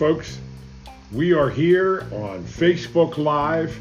Folks, 0.00 0.38
we 1.12 1.34
are 1.34 1.50
here 1.50 2.06
on 2.10 2.42
Facebook 2.44 3.18
Live. 3.18 3.78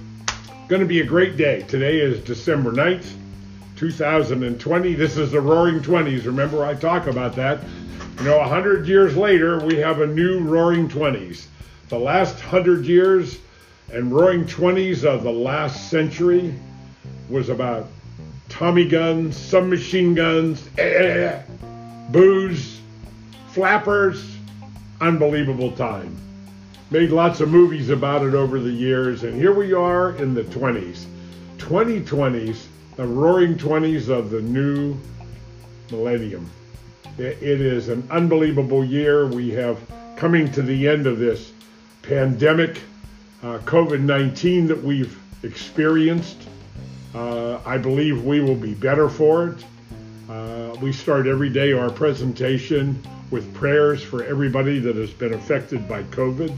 Going 0.67 0.81
to 0.81 0.85
be 0.85 0.99
a 0.99 1.05
great 1.05 1.37
day. 1.37 1.61
Today 1.61 2.01
is 2.01 2.19
December 2.19 2.73
9th, 2.73 3.13
2020. 3.77 4.95
This 4.95 5.15
is 5.15 5.31
the 5.31 5.39
Roaring 5.39 5.81
Twenties. 5.81 6.27
Remember, 6.27 6.65
I 6.65 6.73
talk 6.73 7.07
about 7.07 7.37
that. 7.37 7.63
You 8.17 8.25
know, 8.25 8.37
100 8.39 8.85
years 8.85 9.15
later, 9.15 9.65
we 9.65 9.77
have 9.77 10.01
a 10.01 10.07
new 10.07 10.41
Roaring 10.41 10.89
Twenties. 10.89 11.47
The 11.87 11.97
last 11.97 12.33
100 12.33 12.83
years 12.85 13.39
and 13.89 14.11
Roaring 14.11 14.45
Twenties 14.45 15.05
of 15.05 15.23
the 15.23 15.31
last 15.31 15.89
century 15.89 16.53
was 17.29 17.47
about 17.47 17.87
Tommy 18.49 18.89
guns, 18.89 19.37
submachine 19.37 20.15
guns, 20.15 20.67
eh, 20.77 21.41
booze, 22.11 22.81
flappers, 23.53 24.35
unbelievable 25.01 25.71
time. 25.71 26.15
Made 26.91 27.11
lots 27.11 27.39
of 27.39 27.49
movies 27.49 27.89
about 27.89 28.25
it 28.25 28.33
over 28.33 28.59
the 28.59 28.71
years, 28.71 29.23
and 29.23 29.35
here 29.35 29.53
we 29.53 29.73
are 29.73 30.15
in 30.15 30.33
the 30.33 30.43
20s. 30.43 31.05
2020s, 31.57 32.65
the 32.95 33.05
roaring 33.05 33.55
20s 33.55 34.09
of 34.09 34.31
the 34.31 34.41
new 34.41 34.97
millennium. 35.91 36.49
It 37.17 37.41
is 37.43 37.89
an 37.89 38.07
unbelievable 38.09 38.83
year. 38.83 39.27
We 39.27 39.51
have 39.51 39.77
coming 40.15 40.51
to 40.53 40.61
the 40.61 40.87
end 40.87 41.05
of 41.05 41.19
this 41.19 41.51
pandemic, 42.01 42.81
uh, 43.43 43.59
COVID 43.59 44.01
19 44.01 44.67
that 44.67 44.81
we've 44.81 45.17
experienced. 45.43 46.37
Uh, 47.13 47.59
I 47.65 47.77
believe 47.77 48.23
we 48.23 48.39
will 48.39 48.55
be 48.55 48.73
better 48.73 49.09
for 49.09 49.49
it. 49.49 49.65
Uh, 50.29 50.58
we 50.81 50.93
start 50.93 51.27
every 51.27 51.49
day 51.49 51.73
our 51.73 51.89
presentation 51.89 53.01
with 53.31 53.53
prayers 53.53 54.01
for 54.01 54.23
everybody 54.23 54.79
that 54.79 54.95
has 54.95 55.11
been 55.11 55.33
affected 55.33 55.89
by 55.89 56.03
COVID. 56.03 56.55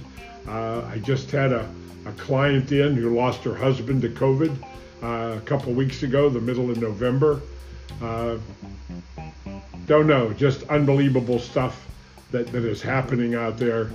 Uh, 0.47 0.85
I 0.85 0.99
just 0.99 1.31
had 1.31 1.51
a, 1.51 1.67
a, 2.05 2.11
client 2.13 2.71
in 2.71 2.95
who 2.95 3.15
lost 3.15 3.43
her 3.43 3.55
husband 3.55 4.03
to 4.03 4.09
COVID 4.09 4.55
uh, 5.01 5.37
a 5.37 5.41
couple 5.41 5.73
weeks 5.73 6.03
ago, 6.03 6.29
the 6.29 6.39
middle 6.39 6.69
of 6.69 6.79
November. 6.79 7.41
Uh, 8.01 8.37
don't 9.87 10.05
know, 10.05 10.31
just 10.33 10.63
unbelievable 10.69 11.39
stuff 11.39 11.87
that, 12.29 12.47
that 12.51 12.63
is 12.63 12.81
happening 12.81 13.33
out 13.33 13.57
there. 13.57 13.89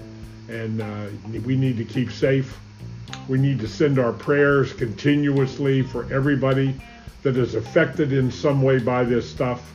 And 0.48 0.82
uh, 0.82 1.06
we 1.44 1.56
need 1.56 1.76
to 1.76 1.84
keep 1.84 2.10
safe. 2.10 2.58
We 3.28 3.38
need 3.38 3.60
to 3.60 3.68
send 3.68 4.00
our 4.00 4.12
prayers 4.12 4.72
continuously 4.72 5.82
for 5.82 6.12
everybody 6.12 6.74
that 7.22 7.36
is 7.36 7.54
affected 7.54 8.12
in 8.12 8.30
some 8.30 8.62
way 8.62 8.78
by 8.80 9.04
this 9.04 9.28
stuff 9.28 9.72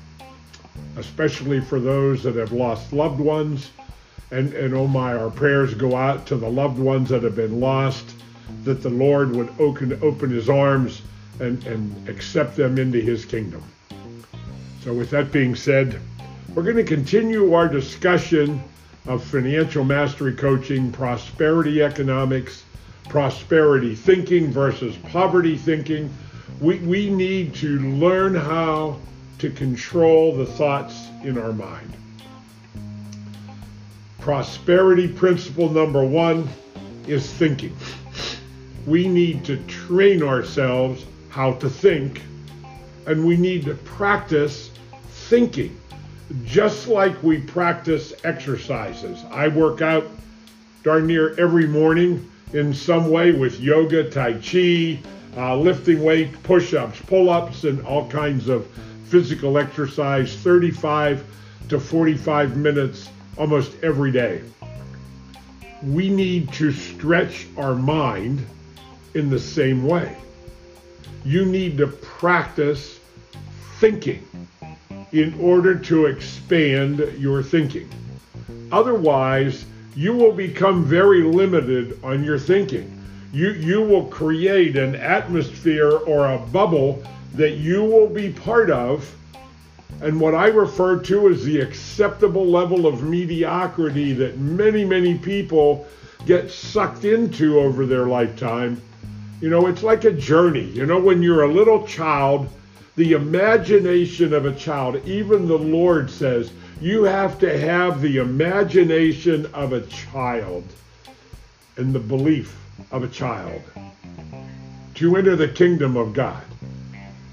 especially 0.98 1.62
for 1.62 1.80
those 1.80 2.24
that 2.24 2.36
have 2.36 2.52
lost 2.52 2.94
loved 2.94 3.20
ones. 3.20 3.72
And, 4.32 4.54
and 4.54 4.74
oh 4.74 4.88
my, 4.88 5.14
our 5.14 5.30
prayers 5.30 5.74
go 5.74 5.96
out 5.96 6.26
to 6.28 6.38
the 6.38 6.50
loved 6.50 6.80
ones 6.80 7.10
that 7.10 7.24
have 7.24 7.36
been 7.36 7.60
lost, 7.60 8.06
that 8.64 8.82
the 8.82 8.90
Lord 8.90 9.36
would 9.36 9.54
open, 9.60 9.98
open 10.02 10.30
his 10.30 10.50
arms 10.50 11.02
and, 11.40 11.66
and 11.66 12.10
accept 12.10 12.56
them 12.56 12.78
into 12.78 13.00
his 13.00 13.26
kingdom. 13.26 13.64
So, 14.84 14.94
with 14.94 15.10
that 15.12 15.32
being 15.32 15.56
said, 15.56 16.00
we're 16.54 16.64
going 16.64 16.76
to 16.78 16.84
continue 16.84 17.54
our 17.54 17.68
discussion 17.68 18.64
of 19.08 19.24
financial 19.24 19.84
mastery 19.84 20.34
coaching, 20.34 20.92
prosperity 20.92 21.82
economics, 21.82 22.64
prosperity 23.10 23.96
thinking 23.96 24.52
versus 24.52 24.96
poverty 25.10 25.58
thinking. 25.58 26.14
We, 26.60 26.80
we 26.80 27.10
need 27.10 27.56
to 27.56 27.80
learn 27.80 28.36
how 28.36 29.00
to 29.42 29.50
control 29.50 30.36
the 30.36 30.46
thoughts 30.46 31.08
in 31.24 31.36
our 31.36 31.52
mind. 31.52 31.92
Prosperity 34.20 35.08
principle 35.08 35.68
number 35.68 36.06
one 36.06 36.48
is 37.08 37.28
thinking. 37.34 37.76
We 38.86 39.08
need 39.08 39.44
to 39.46 39.58
train 39.64 40.22
ourselves 40.22 41.06
how 41.30 41.54
to 41.54 41.68
think, 41.68 42.22
and 43.08 43.26
we 43.26 43.36
need 43.36 43.66
to 43.66 43.74
practice 43.74 44.70
thinking, 45.10 45.76
just 46.46 46.88
like 46.88 47.24
we 47.24 47.40
practice 47.40 48.14
exercises. 48.24 49.24
I 49.32 49.48
work 49.48 49.82
out 49.82 50.06
darn 50.84 51.08
near 51.08 51.34
every 51.40 51.66
morning 51.66 52.30
in 52.54 52.76
some 52.76 53.10
way 53.10 53.32
with 53.32 53.60
yoga, 53.60 54.08
Tai 54.08 54.34
Chi, 54.34 55.00
uh, 55.36 55.58
lifting 55.58 56.04
weight, 56.04 56.44
push 56.44 56.76
ups, 56.76 57.02
pull 57.08 57.32
ups, 57.32 57.64
and 57.64 57.84
all 57.88 58.08
kinds 58.08 58.48
of 58.48 58.68
physical 59.12 59.58
exercise 59.58 60.34
35 60.38 61.26
to 61.68 61.78
45 61.78 62.56
minutes 62.56 63.10
almost 63.38 63.74
every 63.84 64.10
day. 64.10 64.42
We 65.84 66.08
need 66.10 66.54
to 66.54 66.72
stretch 66.72 67.48
our 67.58 67.76
mind 67.76 68.46
in 69.14 69.30
the 69.30 69.40
same 69.40 69.86
way. 69.86 70.16
You 71.26 71.44
need 71.44 71.78
to 71.80 71.88
practice 71.88 73.00
thinking 73.80 74.26
in 75.12 75.38
order 75.42 75.76
to 75.76 76.06
expand 76.06 77.00
your 77.20 77.44
thinking. 77.44 77.90
Otherwise, 78.72 79.66
you 79.94 80.14
will 80.14 80.32
become 80.32 80.86
very 80.86 81.24
limited 81.24 82.00
on 82.02 82.24
your 82.24 82.40
thinking. 82.40 82.98
You, 83.34 83.50
you 83.52 83.82
will 83.82 84.06
create 84.06 84.78
an 84.78 84.96
atmosphere 84.96 85.92
or 85.92 86.32
a 86.32 86.38
bubble 86.38 87.04
that 87.34 87.52
you 87.52 87.84
will 87.84 88.08
be 88.08 88.32
part 88.32 88.70
of 88.70 89.16
and 90.02 90.20
what 90.20 90.34
I 90.34 90.48
refer 90.48 91.00
to 91.00 91.30
as 91.30 91.44
the 91.44 91.60
acceptable 91.60 92.46
level 92.46 92.88
of 92.88 93.04
mediocrity 93.04 94.14
that 94.14 94.40
many, 94.40 94.84
many 94.84 95.18
people 95.18 95.86
get 96.26 96.50
sucked 96.50 97.06
into 97.06 97.60
over 97.60 97.86
their 97.86 98.08
lifetime. 98.08 98.82
You 99.42 99.50
know, 99.50 99.68
it's 99.68 99.84
like 99.84 100.06
a 100.06 100.12
journey. 100.12 100.66
You 100.66 100.86
know, 100.86 101.00
when 101.00 101.22
you're 101.22 101.44
a 101.44 101.52
little 101.52 101.86
child, 101.86 102.50
the 102.96 103.14
imagination 103.14 104.34
of 104.34 104.46
a 104.46 104.56
child, 104.56 105.06
even 105.06 105.48
the 105.48 105.58
Lord 105.58 106.10
says, 106.10 106.52
you 106.80 107.04
have 107.04 107.38
to 107.40 107.60
have 107.60 108.02
the 108.02 108.18
imagination 108.18 109.48
of 109.54 109.74
a 109.74 109.82
child 109.82 110.64
and 111.78 111.94
the 111.94 112.00
belief 112.00 112.58
of 112.92 113.04
a 113.04 113.08
child 113.08 113.62
to 114.96 115.16
enter 115.16 115.36
the 115.36 115.48
kingdom 115.48 115.96
of 115.96 116.14
God 116.14 116.44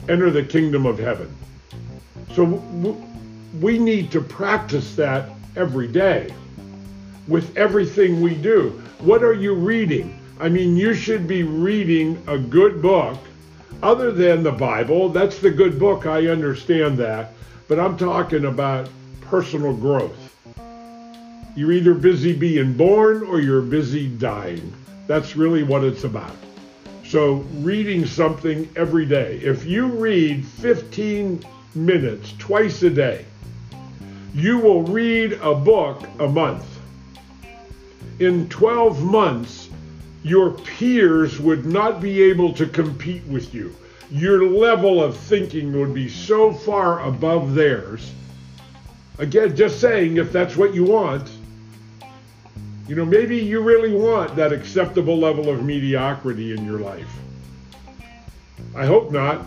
enter 0.09 0.31
the 0.31 0.43
kingdom 0.43 0.87
of 0.87 0.99
heaven. 0.99 1.35
So 2.35 2.45
we 3.61 3.79
need 3.79 4.11
to 4.13 4.21
practice 4.21 4.95
that 4.97 5.31
every 5.57 5.89
day 5.89 6.33
with 7.27 7.57
everything 7.57 8.21
we 8.21 8.35
do. 8.35 8.83
What 9.01 9.23
are 9.23 9.35
you 9.35 9.55
reading? 9.55 10.19
I 10.41 10.49
mean, 10.49 10.77
you 10.77 10.95
should 10.95 11.27
be 11.27 11.43
reading 11.43 12.23
a 12.27 12.39
good 12.39 12.81
book 12.81 13.19
other 13.83 14.13
than 14.13 14.43
the 14.43 14.53
Bible. 14.53 15.09
That's 15.09 15.39
the 15.39 15.51
good 15.51 15.79
book. 15.79 16.07
I 16.07 16.29
understand 16.29 16.97
that. 16.99 17.33
But 17.67 17.79
I'm 17.79 17.97
talking 17.97 18.47
about 18.47 18.89
personal 19.21 19.75
growth. 19.75 20.17
You're 21.55 21.73
either 21.73 21.95
busy 21.95 22.33
being 22.33 22.75
born 22.75 23.25
or 23.25 23.41
you're 23.41 23.63
busy 23.63 24.09
dying. 24.09 24.73
That's 25.07 25.37
really 25.37 25.65
what 25.65 25.85
it's 25.85 26.05
about. 26.05 26.37
So, 27.09 27.37
reading 27.63 28.05
something 28.05 28.69
every 28.77 29.07
day. 29.07 29.41
If 29.43 29.65
you 29.65 29.87
read 29.87 30.45
15 30.45 31.43
minutes 31.75 32.35
twice 32.39 32.83
a 32.83 32.91
day, 32.91 33.25
you 34.35 34.59
will 34.59 34.83
read 34.83 35.33
a 35.41 35.55
book 35.55 36.03
a 36.19 36.29
month. 36.29 36.67
In 38.19 38.47
12 38.51 39.03
months, 39.03 39.71
your 40.23 40.51
peers 40.51 41.41
would 41.41 41.65
not 41.65 42.03
be 42.03 42.21
able 42.25 42.53
to 42.53 42.67
compete 42.67 43.25
with 43.25 43.55
you. 43.55 43.75
Your 44.11 44.45
level 44.45 45.03
of 45.03 45.17
thinking 45.17 45.81
would 45.81 45.95
be 45.95 46.11
so 46.11 46.53
far 46.53 47.03
above 47.09 47.55
theirs. 47.55 48.13
Again, 49.17 49.57
just 49.57 49.81
saying, 49.81 50.19
if 50.19 50.31
that's 50.31 50.59
what 50.59 50.75
you 50.75 50.85
want, 50.85 51.27
you 52.89 52.95
know, 52.97 53.05
maybe 53.05 53.37
you 53.37 53.61
really 53.61 53.93
want 53.93 54.35
that 54.37 54.51
acceptable 54.51 55.19
level 55.19 55.51
of 55.51 55.63
mediocrity 55.63 56.55
in 56.55 56.65
your 56.65 56.79
life. 56.81 57.11
I 58.75 58.87
hope 58.87 59.13
not. 59.13 59.45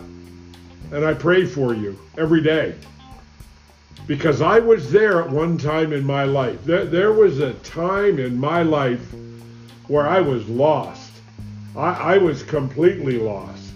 And 0.92 1.04
I 1.04 1.12
pray 1.14 1.44
for 1.44 1.74
you 1.74 1.98
every 2.16 2.40
day. 2.40 2.76
Because 4.06 4.40
I 4.40 4.60
was 4.60 4.92
there 4.92 5.22
at 5.22 5.30
one 5.30 5.58
time 5.58 5.92
in 5.92 6.04
my 6.04 6.24
life. 6.24 6.64
There, 6.64 6.84
there 6.84 7.12
was 7.12 7.40
a 7.40 7.54
time 7.54 8.20
in 8.20 8.38
my 8.38 8.62
life 8.62 9.12
where 9.88 10.06
I 10.06 10.20
was 10.20 10.48
lost. 10.48 11.10
I, 11.76 12.14
I 12.14 12.18
was 12.18 12.44
completely 12.44 13.18
lost. 13.18 13.72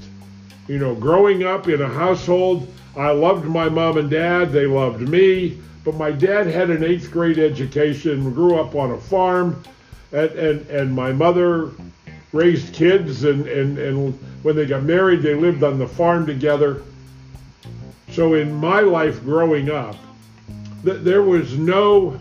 You 0.68 0.78
know, 0.78 0.94
growing 0.94 1.42
up 1.42 1.68
in 1.68 1.82
a 1.82 1.88
household, 1.88 2.72
I 2.96 3.10
loved 3.10 3.46
my 3.46 3.68
mom 3.68 3.98
and 3.98 4.10
dad, 4.10 4.52
they 4.52 4.66
loved 4.66 5.00
me. 5.00 5.60
But 5.86 5.94
my 5.94 6.10
dad 6.10 6.48
had 6.48 6.70
an 6.70 6.82
eighth 6.82 7.12
grade 7.12 7.38
education, 7.38 8.34
grew 8.34 8.58
up 8.58 8.74
on 8.74 8.90
a 8.90 8.98
farm, 8.98 9.62
and, 10.10 10.30
and, 10.32 10.68
and 10.68 10.92
my 10.92 11.12
mother 11.12 11.70
raised 12.32 12.74
kids, 12.74 13.22
and, 13.22 13.46
and, 13.46 13.78
and 13.78 14.12
when 14.42 14.56
they 14.56 14.66
got 14.66 14.82
married, 14.82 15.22
they 15.22 15.36
lived 15.36 15.62
on 15.62 15.78
the 15.78 15.86
farm 15.86 16.26
together. 16.26 16.82
So 18.10 18.34
in 18.34 18.52
my 18.52 18.80
life 18.80 19.22
growing 19.22 19.70
up, 19.70 19.94
th- 20.84 21.02
there 21.02 21.22
was 21.22 21.56
no 21.56 22.18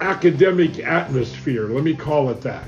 academic 0.00 0.78
atmosphere. 0.78 1.68
Let 1.68 1.84
me 1.84 1.94
call 1.94 2.30
it 2.30 2.40
that. 2.40 2.64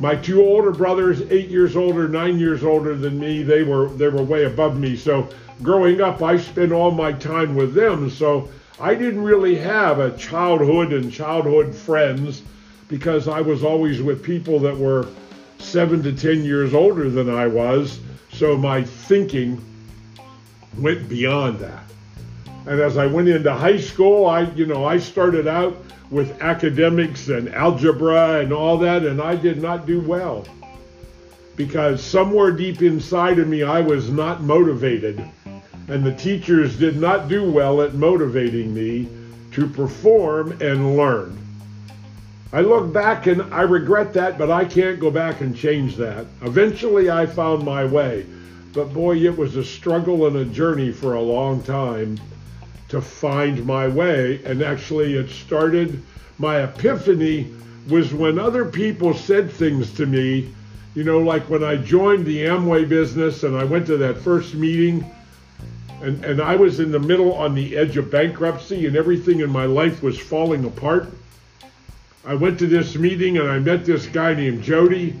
My 0.00 0.14
two 0.14 0.40
older 0.42 0.70
brothers, 0.70 1.22
eight 1.30 1.48
years 1.48 1.74
older, 1.76 2.08
nine 2.08 2.38
years 2.38 2.62
older 2.62 2.94
than 2.94 3.18
me, 3.18 3.42
they 3.42 3.64
were 3.64 3.88
they 3.88 4.08
were 4.08 4.22
way 4.22 4.44
above 4.44 4.78
me. 4.78 4.96
So 4.96 5.28
growing 5.62 6.00
up, 6.00 6.22
I 6.22 6.38
spent 6.38 6.70
all 6.70 6.92
my 6.92 7.12
time 7.12 7.56
with 7.56 7.74
them. 7.74 8.08
So 8.08 8.48
I 8.80 8.94
didn't 8.94 9.22
really 9.22 9.56
have 9.56 9.98
a 9.98 10.16
childhood 10.16 10.92
and 10.92 11.12
childhood 11.12 11.74
friends 11.74 12.42
because 12.86 13.26
I 13.26 13.40
was 13.40 13.64
always 13.64 14.00
with 14.00 14.22
people 14.22 14.60
that 14.60 14.76
were 14.76 15.08
seven 15.58 16.00
to 16.04 16.12
ten 16.12 16.44
years 16.44 16.74
older 16.74 17.10
than 17.10 17.28
I 17.28 17.48
was. 17.48 17.98
So 18.32 18.56
my 18.56 18.84
thinking 18.84 19.60
went 20.78 21.08
beyond 21.08 21.58
that. 21.58 21.87
And 22.68 22.82
as 22.82 22.98
I 22.98 23.06
went 23.06 23.28
into 23.28 23.50
high 23.50 23.78
school, 23.78 24.26
I, 24.26 24.42
you 24.42 24.66
know, 24.66 24.84
I 24.84 24.98
started 24.98 25.48
out 25.48 25.74
with 26.10 26.42
academics 26.42 27.28
and 27.28 27.48
algebra 27.54 28.40
and 28.40 28.52
all 28.52 28.76
that, 28.76 29.06
and 29.06 29.22
I 29.22 29.36
did 29.36 29.62
not 29.62 29.86
do 29.86 30.00
well 30.00 30.46
because 31.56 32.02
somewhere 32.02 32.52
deep 32.52 32.82
inside 32.82 33.38
of 33.38 33.48
me, 33.48 33.62
I 33.62 33.80
was 33.80 34.10
not 34.10 34.42
motivated. 34.42 35.26
And 35.88 36.04
the 36.04 36.14
teachers 36.14 36.78
did 36.78 37.00
not 37.00 37.28
do 37.28 37.50
well 37.50 37.80
at 37.80 37.94
motivating 37.94 38.74
me 38.74 39.08
to 39.52 39.66
perform 39.66 40.52
and 40.60 40.94
learn. 40.94 41.38
I 42.52 42.60
look 42.60 42.92
back 42.92 43.26
and 43.26 43.42
I 43.52 43.62
regret 43.62 44.12
that, 44.12 44.36
but 44.36 44.50
I 44.50 44.66
can't 44.66 45.00
go 45.00 45.10
back 45.10 45.40
and 45.40 45.56
change 45.56 45.96
that. 45.96 46.26
Eventually, 46.42 47.10
I 47.10 47.24
found 47.24 47.64
my 47.64 47.86
way. 47.86 48.26
But 48.74 48.92
boy, 48.92 49.16
it 49.16 49.36
was 49.36 49.56
a 49.56 49.64
struggle 49.64 50.26
and 50.26 50.36
a 50.36 50.44
journey 50.44 50.92
for 50.92 51.14
a 51.14 51.20
long 51.20 51.62
time 51.62 52.18
to 52.88 53.00
find 53.00 53.64
my 53.64 53.86
way. 53.86 54.40
And 54.44 54.62
actually, 54.62 55.14
it 55.14 55.30
started, 55.30 56.02
my 56.38 56.62
epiphany 56.62 57.52
was 57.88 58.12
when 58.12 58.38
other 58.38 58.64
people 58.64 59.14
said 59.14 59.50
things 59.50 59.92
to 59.94 60.06
me, 60.06 60.52
you 60.94 61.04
know, 61.04 61.18
like 61.18 61.48
when 61.48 61.62
I 61.62 61.76
joined 61.76 62.26
the 62.26 62.44
Amway 62.44 62.88
business 62.88 63.42
and 63.42 63.56
I 63.56 63.64
went 63.64 63.86
to 63.86 63.96
that 63.98 64.18
first 64.18 64.54
meeting. 64.54 65.08
And, 66.02 66.24
and 66.24 66.40
I 66.40 66.56
was 66.56 66.80
in 66.80 66.90
the 66.90 66.98
middle 66.98 67.34
on 67.34 67.54
the 67.54 67.76
edge 67.76 67.96
of 67.96 68.10
bankruptcy, 68.10 68.86
and 68.86 68.96
everything 68.96 69.40
in 69.40 69.50
my 69.50 69.64
life 69.64 70.02
was 70.02 70.18
falling 70.18 70.64
apart. 70.64 71.08
I 72.24 72.34
went 72.34 72.58
to 72.60 72.66
this 72.66 72.94
meeting 72.94 73.38
and 73.38 73.48
I 73.48 73.58
met 73.58 73.84
this 73.84 74.06
guy 74.06 74.34
named 74.34 74.62
Jody. 74.62 75.18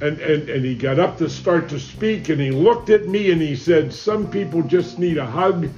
And, 0.00 0.18
and, 0.18 0.48
and 0.50 0.64
he 0.64 0.74
got 0.74 0.98
up 0.98 1.16
to 1.18 1.30
start 1.30 1.68
to 1.68 1.78
speak 1.78 2.28
and 2.28 2.40
he 2.40 2.50
looked 2.50 2.90
at 2.90 3.06
me 3.06 3.30
and 3.30 3.40
he 3.40 3.54
said, 3.54 3.92
Some 3.92 4.28
people 4.28 4.62
just 4.62 4.98
need 4.98 5.16
a 5.16 5.24
hug 5.24 5.68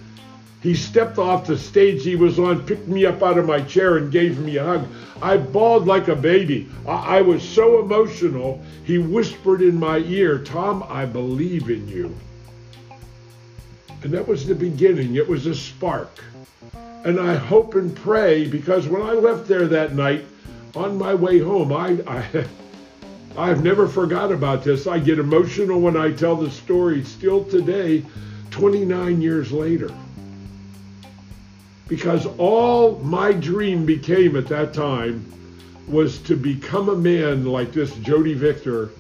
he 0.63 0.75
stepped 0.75 1.19
off 1.19 1.47
the 1.47 1.59
stage 1.59 2.03
he 2.03 2.17
was 2.17 2.39
on, 2.39 2.65
picked 2.67 2.89
me 2.89 3.05
up 3.05 3.23
out 3.23 3.39
of 3.39 3.47
my 3.47 3.61
chair, 3.61 3.99
and 3.99 4.11
gave 4.11 4.39
me 4.39 4.57
a 4.57 4.65
hug. 4.65 4.89
I 5.21 5.37
bawled 5.37 5.87
like 5.87 6.09
a 6.09 6.17
baby. 6.17 6.69
I, 6.87 7.19
I 7.19 7.23
was 7.23 7.47
so 7.47 7.81
emotional. 7.81 8.63
He 8.85 8.99
whispered 8.99 9.61
in 9.61 9.79
my 9.79 9.99
ear, 9.99 10.39
Tom, 10.39 10.85
I 10.89 11.05
believe 11.05 11.69
in 11.69 11.87
you. 11.89 12.17
And 14.03 14.13
that 14.13 14.27
was 14.27 14.47
the 14.47 14.55
beginning. 14.55 15.17
It 15.17 15.29
was 15.29 15.47
a 15.47 15.55
spark. 15.55 16.23
And 17.05 17.21
I 17.21 17.37
hope 17.37 17.75
and 17.75 17.95
pray 17.95 18.49
because 18.49 18.89
when 18.89 19.03
I 19.03 19.13
left 19.13 19.47
there 19.47 19.69
that 19.69 19.95
night, 19.95 20.25
on 20.75 20.99
my 20.99 21.15
way 21.15 21.39
home, 21.39 21.73
I, 21.73 21.99
I 22.07 22.47
I've 23.39 23.63
never 23.63 23.87
forgot 23.87 24.33
about 24.33 24.65
this. 24.65 24.87
I 24.87 24.99
get 24.99 25.19
emotional 25.19 25.81
when 25.81 25.97
I 25.97 26.13
tell 26.13 26.37
the 26.37 26.51
story 26.51 27.05
still 27.05 27.45
today, 27.45 28.03
29 28.51 29.21
years 29.21 29.53
later 29.53 29.91
because 31.89 32.27
all 32.39 32.99
my 32.99 33.33
dream 33.33 33.87
became 33.87 34.37
at 34.37 34.47
that 34.49 34.75
time 34.75 35.33
was 35.87 36.19
to 36.19 36.37
become 36.37 36.89
a 36.89 36.97
man 36.97 37.45
like 37.45 37.73
this 37.73 37.95
Jody 37.97 38.35
Victor 38.35 38.91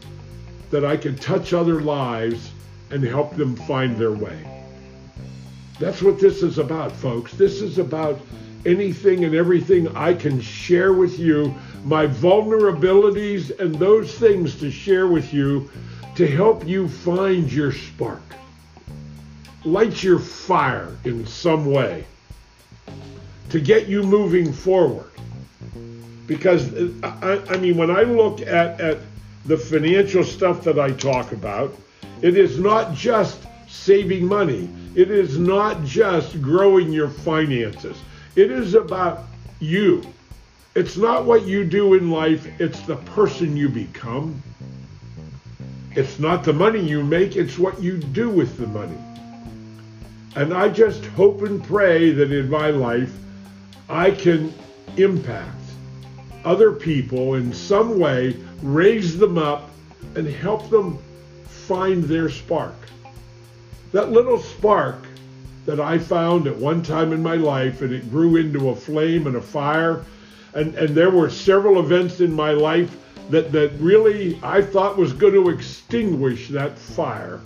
that 0.71 0.85
I 0.85 0.97
could 0.97 1.21
touch 1.21 1.53
other 1.53 1.81
lives 1.81 2.51
and 2.91 3.03
help 3.03 3.35
them 3.37 3.57
find 3.57 3.97
their 3.97 4.13
way. 4.13 4.47
That's 5.81 6.01
what 6.01 6.21
this 6.21 6.43
is 6.43 6.59
about, 6.59 6.93
folks. 6.93 7.33
This 7.33 7.61
is 7.61 7.79
about 7.79 8.21
anything 8.65 9.25
and 9.25 9.35
everything 9.35 9.95
I 9.97 10.15
can 10.15 10.41
share 10.41 10.93
with 10.93 11.19
you, 11.19 11.55
my 11.85 12.07
vulnerabilities 12.07 13.59
and 13.59 13.75
those 13.75 14.15
things 14.15 14.59
to 14.61 14.71
share 14.71 15.09
with 15.09 15.35
you 15.35 15.71
to 16.15 16.27
help 16.27 16.67
you 16.67 16.89
find 16.89 17.53
your 17.53 17.73
spark. 17.73 18.23
Light 19.65 20.03
your 20.03 20.21
fire 20.21 20.97
in 21.05 21.27
some 21.27 21.67
way 21.67 22.07
to 23.51 23.61
get 23.61 23.89
you 23.89 24.03
moving 24.03 24.53
forward. 24.53 25.11
Because, 26.27 26.73
uh, 26.75 27.43
I, 27.49 27.55
I 27.55 27.57
mean, 27.59 27.77
when 27.77 27.91
I 27.91 28.03
look 28.03 28.41
at, 28.41 28.81
at 28.81 28.99
the 29.45 29.57
financial 29.57 30.25
stuff 30.25 30.65
that 30.65 30.79
I 30.79 30.91
talk 30.91 31.33
about, 31.33 31.75
it 32.23 32.37
is 32.37 32.59
not 32.59 32.95
just 32.95 33.41
saving 33.69 34.27
money. 34.27 34.69
It 34.95 35.11
is 35.11 35.39
not 35.39 35.85
just 35.85 36.41
growing 36.43 36.93
your 36.93 37.09
finances. 37.09 37.97
It 38.35 38.51
is 38.51 38.75
about 38.75 39.25
you. 39.61 40.03
It's 40.75 40.97
not 40.97 41.25
what 41.25 41.47
you 41.47 41.65
do 41.65 41.95
in 41.95 42.11
life, 42.11 42.47
it's 42.61 42.81
the 42.83 42.97
person 42.97 43.57
you 43.57 43.69
become. 43.69 44.43
It's 45.93 46.19
not 46.19 46.45
the 46.45 46.53
money 46.53 46.81
you 46.81 47.03
make, 47.03 47.37
it's 47.37 47.59
what 47.59 47.83
you 47.83 47.97
do 47.97 48.29
with 48.29 48.59
the 48.59 48.67
money. 48.67 48.99
And 50.35 50.53
I 50.53 50.69
just 50.69 51.03
hope 51.07 51.41
and 51.41 51.65
pray 51.65 52.11
that 52.13 52.31
in 52.31 52.51
my 52.51 52.69
life, 52.69 53.11
I 53.89 54.11
can 54.11 54.53
impact 54.97 55.55
other 56.45 56.73
people 56.73 57.35
in 57.35 57.53
some 57.53 57.99
way, 57.99 58.37
raise 58.63 59.19
them 59.19 59.39
up, 59.39 59.71
and 60.15 60.27
help 60.27 60.71
them 60.71 60.99
find 61.45 62.05
their 62.05 62.29
spark. 62.29 62.75
That 63.93 64.11
little 64.11 64.39
spark 64.39 65.05
that 65.67 65.81
I 65.81 65.99
found 65.99 66.47
at 66.47 66.57
one 66.57 66.83
time 66.83 67.13
in 67.13 67.23
my 67.23 67.35
life, 67.35 67.83
and 67.83 67.93
it 67.93 68.11
grew 68.11 68.37
into 68.37 68.71
a 68.71 68.77
flame 68.77 69.27
and 69.27 69.37
a 69.37 69.41
fire. 69.41 70.05
And, 70.55 70.75
and 70.77 70.95
there 70.95 71.11
were 71.11 71.29
several 71.29 71.81
events 71.81 72.21
in 72.21 72.33
my 72.33 72.53
life 72.53 72.97
that, 73.31 73.53
that 73.53 73.73
really 73.79 74.39
I 74.43 74.63
thought 74.63 74.97
was 74.97 75.13
going 75.13 75.35
to 75.35 75.51
extinguish 75.51 76.49
that 76.49 76.79
fire. 76.79 77.41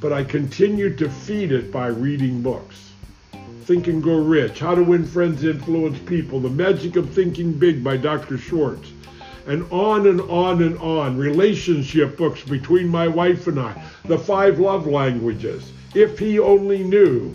But 0.00 0.12
I 0.12 0.24
continued 0.24 0.98
to 0.98 1.10
feed 1.10 1.52
it 1.52 1.72
by 1.72 1.88
reading 1.88 2.42
books. 2.42 2.87
Think 3.68 3.86
and 3.86 4.02
Grow 4.02 4.22
Rich, 4.22 4.60
How 4.60 4.74
to 4.74 4.82
Win 4.82 5.04
Friends, 5.04 5.44
Influence 5.44 5.98
People, 6.06 6.40
The 6.40 6.48
Magic 6.48 6.96
of 6.96 7.10
Thinking 7.10 7.52
Big 7.52 7.84
by 7.84 7.98
Dr. 7.98 8.38
Schwartz, 8.38 8.90
and 9.46 9.70
on 9.70 10.06
and 10.06 10.22
on 10.22 10.62
and 10.62 10.78
on. 10.78 11.18
Relationship 11.18 12.16
books 12.16 12.42
between 12.44 12.88
my 12.88 13.06
wife 13.06 13.46
and 13.46 13.60
I, 13.60 13.78
The 14.06 14.18
Five 14.18 14.58
Love 14.58 14.86
Languages, 14.86 15.70
If 15.94 16.18
He 16.18 16.38
Only 16.38 16.82
Knew, 16.82 17.34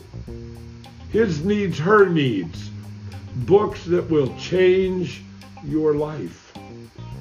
His 1.12 1.46
Needs, 1.46 1.78
Her 1.78 2.10
Needs, 2.10 2.72
books 3.46 3.86
that 3.86 4.10
will 4.10 4.36
change 4.40 5.22
your 5.64 5.94
life. 5.94 6.52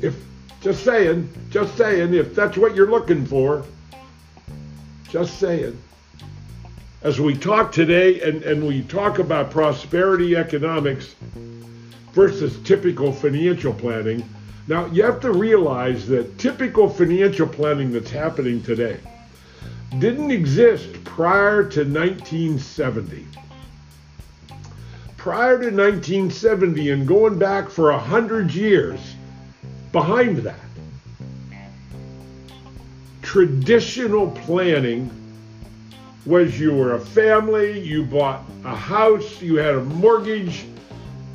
If, 0.00 0.16
just 0.62 0.84
saying, 0.84 1.28
just 1.50 1.76
saying, 1.76 2.14
if 2.14 2.34
that's 2.34 2.56
what 2.56 2.74
you're 2.74 2.90
looking 2.90 3.26
for, 3.26 3.66
just 5.10 5.38
saying 5.38 5.78
as 7.02 7.20
we 7.20 7.36
talk 7.36 7.72
today 7.72 8.20
and, 8.20 8.42
and 8.44 8.64
we 8.64 8.82
talk 8.82 9.18
about 9.18 9.50
prosperity 9.50 10.36
economics 10.36 11.14
versus 12.12 12.58
typical 12.62 13.12
financial 13.12 13.72
planning, 13.72 14.22
now 14.68 14.86
you 14.86 15.02
have 15.02 15.20
to 15.20 15.32
realize 15.32 16.06
that 16.06 16.38
typical 16.38 16.88
financial 16.88 17.46
planning 17.46 17.90
that's 17.92 18.10
happening 18.10 18.62
today 18.62 18.98
didn't 19.98 20.30
exist 20.30 21.02
prior 21.04 21.64
to 21.64 21.80
1970. 21.80 23.26
Prior 25.16 25.58
to 25.58 25.70
1970 25.70 26.90
and 26.90 27.06
going 27.06 27.38
back 27.38 27.68
for 27.68 27.90
a 27.90 27.98
hundred 27.98 28.52
years 28.54 29.00
behind 29.90 30.38
that, 30.38 30.58
traditional 33.22 34.30
planning 34.30 35.10
was 36.24 36.58
you 36.58 36.74
were 36.74 36.94
a 36.94 37.00
family, 37.00 37.80
you 37.80 38.04
bought 38.04 38.44
a 38.64 38.76
house, 38.76 39.42
you 39.42 39.56
had 39.56 39.74
a 39.74 39.84
mortgage, 39.84 40.64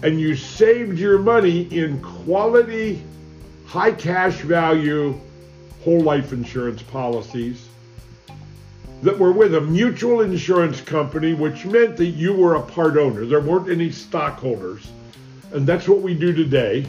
and 0.04 0.20
you 0.20 0.36
saved 0.36 0.98
your 0.98 1.20
money 1.20 1.64
in 1.76 2.02
quality, 2.02 3.04
high 3.66 3.92
cash 3.92 4.36
value, 4.42 5.20
whole 5.84 6.02
life 6.02 6.32
insurance 6.32 6.82
policies 6.82 7.68
that 9.02 9.18
were 9.18 9.32
with 9.32 9.56
a 9.56 9.62
mutual 9.62 10.22
insurance 10.22 10.82
company, 10.82 11.34
which 11.34 11.66
meant 11.66 11.98
that 11.98 12.06
you 12.06 12.34
were 12.34 12.56
a 12.56 12.62
part 12.62 12.98
owner. 12.98 13.26
There 13.26 13.42
weren't 13.42 13.70
any 13.70 13.92
stockholders. 13.92 14.90
And 15.52 15.68
that's 15.68 15.88
what 15.88 16.02
we 16.02 16.14
do 16.14 16.34
today. 16.34 16.86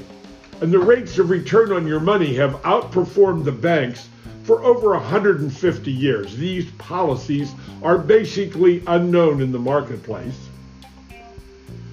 And 0.60 0.72
the 0.72 0.78
rates 0.78 1.18
of 1.18 1.30
return 1.30 1.70
on 1.70 1.86
your 1.86 2.00
money 2.00 2.34
have 2.34 2.52
outperformed 2.62 3.44
the 3.44 3.52
banks 3.52 4.08
for 4.48 4.64
over 4.64 4.92
150 4.92 5.92
years. 5.92 6.34
These 6.34 6.70
policies 6.78 7.52
are 7.82 7.98
basically 7.98 8.82
unknown 8.86 9.42
in 9.42 9.52
the 9.52 9.58
marketplace 9.58 10.48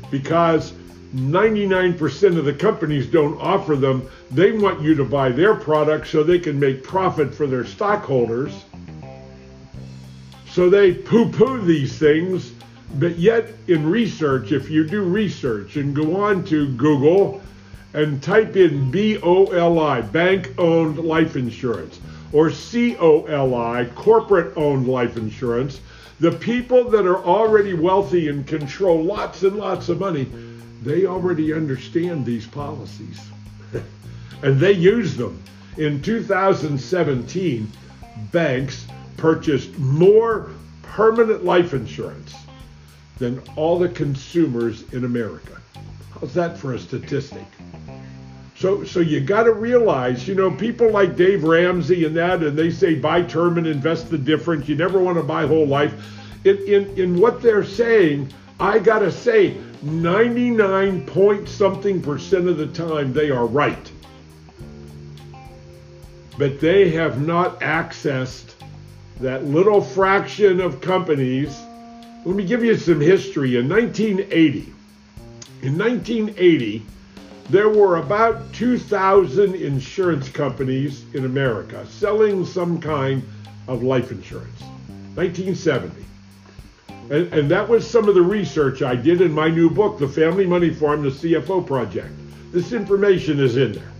because 0.10 0.72
99% 1.14 2.38
of 2.38 2.46
the 2.46 2.54
companies 2.54 3.08
don't 3.08 3.38
offer 3.42 3.76
them. 3.76 4.10
They 4.32 4.54
want 4.54 4.80
you 4.80 4.96
to 4.96 5.04
buy 5.04 5.34
their 5.34 5.54
product 5.54 6.08
so 6.08 6.24
they 6.24 6.40
can 6.40 6.58
make 6.58 6.82
profit 6.82 7.36
for 7.36 7.46
their 7.46 7.66
stockholders. 7.66 8.54
So 10.50 10.70
they 10.70 10.94
poo 10.94 11.30
poo 11.30 11.60
these 11.60 12.00
things. 12.00 12.54
But 12.94 13.18
yet, 13.20 13.50
in 13.68 13.86
research, 13.86 14.54
if 14.54 14.70
you 14.70 14.88
do 14.88 15.04
research 15.04 15.76
and 15.76 15.94
go 15.94 16.24
on 16.24 16.46
to 16.46 16.70
Google 16.78 17.42
and 17.94 18.24
type 18.24 18.56
in 18.56 18.92
BOLI, 18.92 20.04
bank 20.04 20.54
owned 20.58 21.00
life 21.00 21.36
insurance, 21.36 22.00
or 22.32 22.50
COLI, 22.50 23.86
corporate 23.96 24.56
owned 24.58 24.88
life 24.88 25.18
insurance, 25.18 25.80
the 26.20 26.32
people 26.32 26.90
that 26.90 27.06
are 27.06 27.24
already 27.24 27.74
wealthy 27.74 28.30
and 28.30 28.48
control 28.48 29.04
lots 29.04 29.44
and 29.44 29.58
lots 29.58 29.90
of 29.90 30.00
money, 30.00 30.28
they 30.82 31.06
already 31.06 31.54
understand 31.54 32.26
these 32.26 32.48
policies 32.48 33.20
and 34.44 34.60
they 34.60 34.72
use 34.72 35.16
them. 35.16 35.42
In 35.78 36.02
2017, 36.02 37.70
banks 38.32 38.88
purchased 39.18 39.78
more 39.78 40.50
permanent 40.84 41.44
life 41.44 41.74
insurance 41.74 42.34
than 43.18 43.42
all 43.56 43.78
the 43.78 43.90
consumers 43.90 44.84
in 44.94 45.04
America. 45.04 45.60
How's 46.14 46.34
that 46.34 46.58
for 46.58 46.74
a 46.74 46.80
statistic? 46.80 47.46
So, 48.66 48.84
so 48.84 49.00
you 49.00 49.22
got 49.22 49.44
to 49.44 49.54
realize, 49.54 50.28
you 50.28 50.34
know, 50.34 50.50
people 50.50 50.90
like 50.90 51.16
Dave 51.16 51.44
Ramsey 51.44 52.04
and 52.04 52.18
that, 52.18 52.42
and 52.42 52.58
they 52.58 52.72
say 52.72 52.96
buy 52.96 53.22
term 53.22 53.60
and 53.60 53.68
invest 53.68 54.10
the 54.10 54.18
difference. 54.18 54.68
You 54.68 54.76
never 54.76 54.98
want 54.98 55.20
to 55.20 55.24
buy 55.24 55.46
whole 55.46 55.68
life. 55.68 55.94
In, 56.46 56.58
in, 56.66 56.98
in 56.98 57.22
what 57.22 57.44
they're 57.44 57.64
saying, 57.64 58.34
I 58.60 58.80
got 58.80 59.00
to 59.00 59.12
say, 59.12 59.56
99 59.84 61.06
point 61.06 61.48
something 61.48 62.02
percent 62.02 62.48
of 62.48 62.58
the 62.58 62.66
time, 62.66 63.14
they 63.14 63.30
are 63.30 63.46
right. 63.46 63.92
But 66.40 66.60
they 66.60 66.90
have 66.90 67.22
not 67.22 67.60
accessed 67.60 68.56
that 69.20 69.46
little 69.46 69.80
fraction 69.80 70.60
of 70.60 70.82
companies. 70.82 71.56
Let 72.26 72.36
me 72.36 72.44
give 72.44 72.64
you 72.64 72.76
some 72.78 73.00
history. 73.00 73.58
In 73.58 73.70
1980, 73.70 74.74
in 75.62 75.78
1980, 75.78 76.84
there 77.50 77.70
were 77.70 77.98
about 77.98 78.52
2,000 78.54 79.56
insurance 79.56 80.30
companies 80.30 81.06
in 81.14 81.26
America 81.26 81.86
selling 81.88 82.46
some 82.46 82.80
kind 82.80 83.22
of 83.68 83.84
life 83.84 84.12
insurance. 84.12 84.62
1970. 85.16 86.06
And, 87.12 87.34
and, 87.34 87.52
that 87.52 87.70
was 87.70 87.90
some 87.90 88.10
of 88.10 88.16
the 88.16 88.22
research 88.22 88.82
I 88.82 88.96
did 88.96 89.22
in 89.22 89.32
my 89.32 89.48
new 89.48 89.70
book, 89.70 90.00
The 90.00 90.08
Family 90.08 90.48
Money 90.48 90.72
Farm, 90.72 91.04
the 91.04 91.10
CFO 91.10 91.66
Project. 91.66 92.12
This 92.52 92.74
information 92.74 93.40
is 93.40 93.58
in 93.58 93.74
there. 93.74 93.92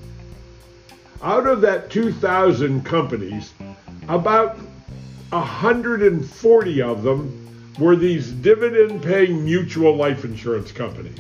Out 1.22 1.46
of 1.46 1.62
that 1.62 1.92
2,000 1.92 2.84
companies, 2.84 3.54
about 4.08 4.58
140 5.30 6.82
of 6.82 7.04
them 7.04 7.74
were 7.80 7.96
these 7.96 8.32
dividend 8.32 9.04
paying 9.04 9.46
mutual 9.46 9.96
life 9.96 10.26
insurance 10.26 10.72
companies. 10.72 11.20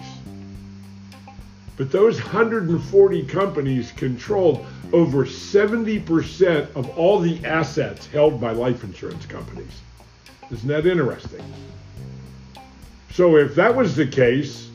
But 1.77 1.91
those 1.91 2.21
140 2.21 3.23
companies 3.23 3.91
controlled 3.91 4.65
over 4.93 5.25
70% 5.25 6.75
of 6.75 6.97
all 6.97 7.19
the 7.19 7.43
assets 7.45 8.07
held 8.07 8.39
by 8.39 8.51
life 8.51 8.83
insurance 8.83 9.25
companies. 9.25 9.81
Isn't 10.51 10.69
that 10.69 10.85
interesting? 10.85 11.43
So, 13.11 13.37
if 13.37 13.55
that 13.55 13.75
was 13.75 13.95
the 13.95 14.07
case, 14.07 14.69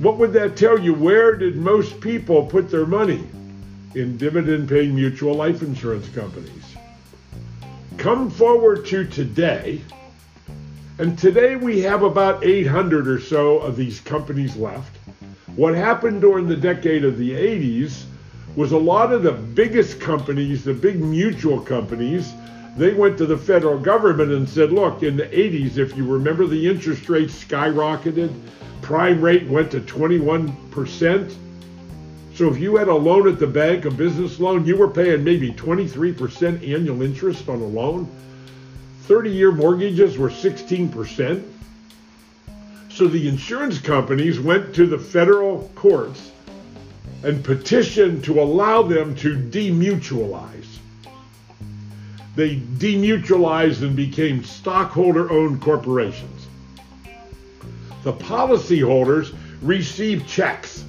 what 0.00 0.18
would 0.18 0.32
that 0.32 0.56
tell 0.56 0.78
you? 0.78 0.94
Where 0.94 1.36
did 1.36 1.56
most 1.56 2.00
people 2.00 2.46
put 2.46 2.70
their 2.70 2.86
money? 2.86 3.26
In 3.94 4.16
dividend 4.16 4.68
paying 4.68 4.94
mutual 4.94 5.34
life 5.34 5.62
insurance 5.62 6.08
companies. 6.08 6.74
Come 7.96 8.28
forward 8.28 8.86
to 8.86 9.06
today, 9.06 9.80
and 10.98 11.16
today 11.16 11.54
we 11.54 11.80
have 11.82 12.02
about 12.02 12.44
800 12.44 13.06
or 13.06 13.20
so 13.20 13.58
of 13.58 13.76
these 13.76 14.00
companies 14.00 14.56
left. 14.56 14.96
What 15.56 15.74
happened 15.74 16.20
during 16.20 16.48
the 16.48 16.56
decade 16.56 17.04
of 17.04 17.16
the 17.16 17.30
80s 17.30 18.04
was 18.56 18.72
a 18.72 18.78
lot 18.78 19.12
of 19.12 19.22
the 19.22 19.32
biggest 19.32 20.00
companies, 20.00 20.64
the 20.64 20.74
big 20.74 21.00
mutual 21.00 21.60
companies, 21.60 22.32
they 22.76 22.92
went 22.92 23.16
to 23.18 23.26
the 23.26 23.38
federal 23.38 23.78
government 23.78 24.32
and 24.32 24.48
said, 24.48 24.72
look, 24.72 25.04
in 25.04 25.16
the 25.16 25.26
80s, 25.26 25.78
if 25.78 25.96
you 25.96 26.04
remember, 26.04 26.46
the 26.46 26.68
interest 26.68 27.08
rates 27.08 27.44
skyrocketed, 27.44 28.32
prime 28.82 29.20
rate 29.20 29.46
went 29.46 29.70
to 29.70 29.80
21%. 29.80 31.34
So 32.34 32.50
if 32.50 32.58
you 32.58 32.74
had 32.74 32.88
a 32.88 32.94
loan 32.94 33.28
at 33.28 33.38
the 33.38 33.46
bank, 33.46 33.84
a 33.84 33.92
business 33.92 34.40
loan, 34.40 34.66
you 34.66 34.76
were 34.76 34.88
paying 34.88 35.22
maybe 35.22 35.52
23% 35.52 36.68
annual 36.68 37.02
interest 37.02 37.48
on 37.48 37.60
a 37.60 37.66
loan. 37.66 38.10
30 39.02 39.30
year 39.30 39.52
mortgages 39.52 40.18
were 40.18 40.30
16%. 40.30 41.44
So 42.94 43.08
the 43.08 43.26
insurance 43.26 43.80
companies 43.80 44.38
went 44.38 44.72
to 44.76 44.86
the 44.86 44.98
federal 44.98 45.68
courts 45.74 46.30
and 47.24 47.42
petitioned 47.42 48.22
to 48.22 48.40
allow 48.40 48.82
them 48.82 49.16
to 49.16 49.36
demutualize. 49.36 50.78
They 52.36 52.54
demutualized 52.54 53.82
and 53.82 53.96
became 53.96 54.44
stockholder 54.44 55.28
owned 55.32 55.60
corporations. 55.60 56.46
The 58.04 58.12
policyholders 58.12 59.34
received 59.60 60.28
checks, 60.28 60.84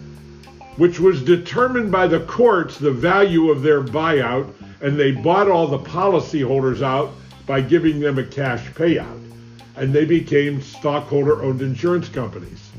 which 0.78 1.00
was 1.00 1.24
determined 1.24 1.92
by 1.92 2.06
the 2.06 2.20
courts 2.20 2.78
the 2.78 2.92
value 2.92 3.50
of 3.50 3.64
their 3.64 3.82
buyout, 3.82 4.54
and 4.80 4.96
they 4.96 5.12
bought 5.12 5.50
all 5.50 5.66
the 5.66 5.80
policyholders 5.80 6.84
out 6.84 7.14
by 7.48 7.62
giving 7.62 8.00
them 8.00 8.20
a 8.20 8.24
cash 8.24 8.64
payout 8.74 9.25
and 9.78 9.94
they 9.94 10.06
became 10.06 10.62
stockholder 10.62 11.44
owned 11.44 11.62
insurance 11.62 12.10
companies. 12.10 12.70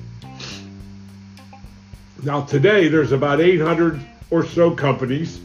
Now, 2.23 2.43
today 2.43 2.89
there's 2.89 3.13
about 3.13 3.41
800 3.41 4.01
or 4.31 4.45
so 4.45 4.71
companies, 4.71 5.39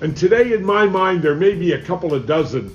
and 0.00 0.16
today, 0.16 0.52
in 0.52 0.64
my 0.64 0.86
mind, 0.86 1.22
there 1.22 1.34
may 1.34 1.54
be 1.54 1.72
a 1.72 1.82
couple 1.82 2.12
of 2.12 2.26
dozen 2.26 2.74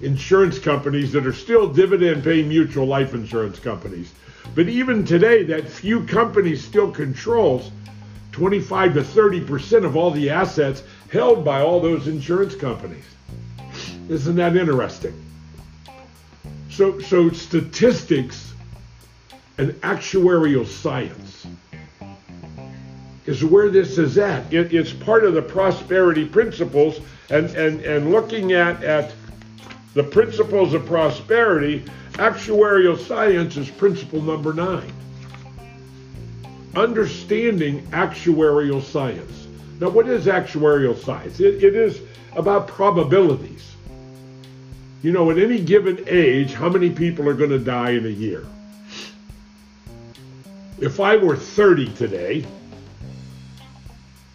insurance 0.00 0.58
companies 0.58 1.12
that 1.12 1.26
are 1.26 1.32
still 1.32 1.72
dividend 1.72 2.24
paying 2.24 2.48
mutual 2.48 2.86
life 2.86 3.14
insurance 3.14 3.58
companies. 3.58 4.12
But 4.54 4.68
even 4.68 5.04
today, 5.04 5.44
that 5.44 5.68
few 5.68 6.04
companies 6.04 6.64
still 6.64 6.90
controls 6.90 7.70
25 8.32 8.94
to 8.94 9.04
30 9.04 9.40
percent 9.42 9.84
of 9.84 9.96
all 9.96 10.10
the 10.10 10.30
assets 10.30 10.82
held 11.10 11.44
by 11.44 11.60
all 11.60 11.80
those 11.80 12.08
insurance 12.08 12.54
companies. 12.54 13.04
Isn't 14.08 14.36
that 14.36 14.56
interesting? 14.56 15.25
So, 16.76 16.98
so 16.98 17.30
statistics 17.30 18.52
and 19.56 19.70
actuarial 19.80 20.66
science 20.66 21.46
is 23.24 23.42
where 23.42 23.70
this 23.70 23.96
is 23.96 24.18
at. 24.18 24.52
It, 24.52 24.74
it's 24.74 24.92
part 24.92 25.24
of 25.24 25.32
the 25.32 25.40
prosperity 25.40 26.26
principles, 26.26 27.00
and, 27.30 27.46
and, 27.56 27.80
and 27.80 28.10
looking 28.10 28.52
at, 28.52 28.84
at 28.84 29.14
the 29.94 30.02
principles 30.02 30.74
of 30.74 30.84
prosperity, 30.84 31.82
actuarial 32.12 32.98
science 32.98 33.56
is 33.56 33.70
principle 33.70 34.20
number 34.20 34.52
nine. 34.52 34.92
Understanding 36.74 37.86
actuarial 37.86 38.82
science. 38.82 39.46
Now, 39.80 39.88
what 39.88 40.06
is 40.10 40.26
actuarial 40.26 41.02
science? 41.02 41.40
It, 41.40 41.64
it 41.64 41.74
is 41.74 42.02
about 42.34 42.68
probabilities. 42.68 43.75
You 45.06 45.12
know, 45.12 45.30
at 45.30 45.38
any 45.38 45.60
given 45.60 46.02
age, 46.08 46.52
how 46.52 46.68
many 46.68 46.90
people 46.90 47.28
are 47.28 47.34
going 47.34 47.50
to 47.50 47.60
die 47.60 47.90
in 47.90 48.06
a 48.06 48.08
year? 48.08 48.44
If 50.80 50.98
I 50.98 51.16
were 51.16 51.36
30 51.36 51.92
today 51.92 52.44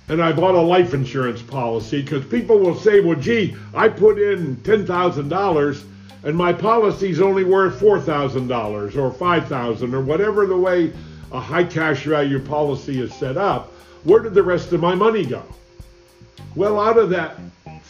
and 0.07 0.23
I 0.23 0.31
bought 0.31 0.55
a 0.55 0.61
life 0.61 0.93
insurance 0.93 1.41
policy, 1.41 2.01
because 2.01 2.23
people 2.23 2.57
will 2.57 2.77
say, 2.77 3.01
well, 3.01 3.19
gee, 3.19 3.53
I 3.73 3.89
put 3.89 4.17
in 4.17 4.55
$10,000 4.55 5.83
and 6.23 6.37
my 6.37 6.53
policy's 6.53 7.19
only 7.19 7.43
worth 7.43 7.77
$4,000 7.77 8.95
or 8.95 9.11
5,000 9.11 9.93
or 9.93 10.01
whatever 10.01 10.45
the 10.45 10.55
way 10.55 10.93
a 11.33 11.39
high 11.41 11.65
cash 11.65 12.05
value 12.05 12.39
policy 12.39 13.01
is 13.01 13.13
set 13.15 13.35
up, 13.35 13.73
where 14.05 14.21
did 14.21 14.33
the 14.33 14.41
rest 14.41 14.71
of 14.71 14.79
my 14.79 14.95
money 14.95 15.25
go? 15.25 15.43
Well, 16.55 16.79
out 16.79 16.97
of 16.97 17.09
that 17.09 17.35